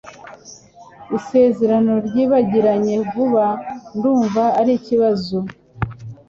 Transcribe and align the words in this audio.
Isezerano 1.17 1.93
ryibagiranye 2.07 2.95
vuba 3.11 3.45
ndumva 3.97 4.43
arikibazo 4.59 5.37